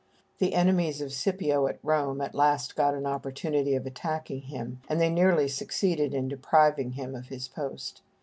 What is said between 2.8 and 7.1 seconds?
an opportunity of attacking him, and they nearly succeeded in depriving